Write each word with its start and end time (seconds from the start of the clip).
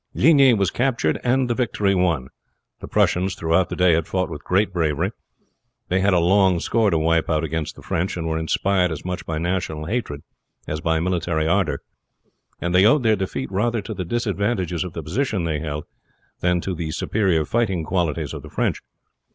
Ligny 0.15 0.51
was 0.55 0.71
captured 0.71 1.19
and 1.23 1.47
the 1.47 1.53
victory 1.53 1.93
won. 1.93 2.29
The 2.79 2.87
Prussians 2.87 3.35
throughout 3.35 3.69
the 3.69 3.75
day 3.75 3.93
had 3.93 4.07
fought 4.07 4.31
with 4.31 4.43
great 4.43 4.73
bravery. 4.73 5.11
They 5.89 5.99
had 5.99 6.15
a 6.15 6.19
long 6.19 6.59
score 6.59 6.89
to 6.89 6.97
wipe 6.97 7.29
out 7.29 7.43
against 7.43 7.75
the 7.75 7.83
French, 7.83 8.17
and 8.17 8.25
were 8.27 8.39
inspired 8.39 8.91
as 8.91 9.05
much 9.05 9.27
by 9.27 9.37
national 9.37 9.85
hatred 9.85 10.23
as 10.67 10.81
by 10.81 10.99
military 10.99 11.47
ardor; 11.47 11.83
and 12.59 12.73
they 12.73 12.83
owed 12.83 13.03
their 13.03 13.15
defeat 13.15 13.51
rather 13.51 13.79
to 13.83 13.93
the 13.93 14.03
disadvantages 14.03 14.83
of 14.83 14.93
the 14.93 15.03
position 15.03 15.43
they 15.43 15.59
held 15.59 15.83
than 16.39 16.61
to 16.61 16.73
the 16.73 16.89
superior 16.89 17.45
fighting 17.45 17.83
qualities 17.83 18.33
of 18.33 18.41
the 18.41 18.49
French. 18.49 18.81